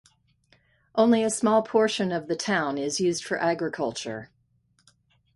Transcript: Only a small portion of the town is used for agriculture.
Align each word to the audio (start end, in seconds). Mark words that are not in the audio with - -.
Only 0.95 1.21
a 1.23 1.29
small 1.29 1.61
portion 1.61 2.11
of 2.11 2.27
the 2.27 2.35
town 2.35 2.79
is 2.79 2.99
used 2.99 3.23
for 3.23 3.37
agriculture. 3.39 4.31